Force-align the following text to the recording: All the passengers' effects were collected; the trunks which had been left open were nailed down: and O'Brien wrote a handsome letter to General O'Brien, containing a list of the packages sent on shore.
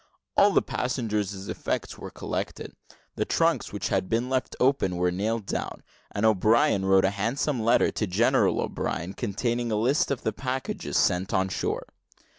All 0.35 0.49
the 0.49 0.63
passengers' 0.63 1.47
effects 1.47 1.95
were 1.95 2.09
collected; 2.09 2.73
the 3.13 3.23
trunks 3.23 3.71
which 3.71 3.89
had 3.89 4.09
been 4.09 4.31
left 4.31 4.55
open 4.59 4.95
were 4.95 5.11
nailed 5.11 5.45
down: 5.45 5.83
and 6.09 6.25
O'Brien 6.25 6.85
wrote 6.85 7.05
a 7.05 7.11
handsome 7.11 7.61
letter 7.61 7.91
to 7.91 8.07
General 8.07 8.61
O'Brien, 8.61 9.13
containing 9.13 9.71
a 9.71 9.75
list 9.75 10.09
of 10.09 10.23
the 10.23 10.33
packages 10.33 10.97
sent 10.97 11.35
on 11.35 11.49
shore. 11.49 11.85